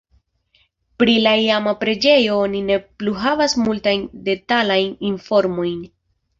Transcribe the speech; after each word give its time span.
Pri 1.03 1.13
la 1.25 1.33
iama 1.41 1.73
preĝejo 1.83 2.39
oni 2.47 2.63
ne 2.71 2.79
plu 2.87 3.15
havas 3.27 3.57
multajn 3.69 4.09
detalajn 4.33 4.93
informojn. 5.15 5.81